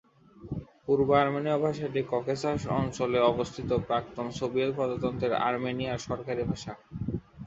পূর্ব 0.85 1.07
আর্মেনীয় 1.15 1.57
ভাষাটি 1.59 2.01
ককেসাস 2.11 2.61
অঞ্চলে 2.79 3.19
অবস্থিত 3.31 3.69
প্রাক্তন 3.87 4.27
সোভিয়েত 4.37 4.71
প্রজাতন্ত্র 4.77 5.31
আর্মেনিয়ার 5.47 6.05
সরকারি 6.07 6.43
ভাষা। 6.43 6.73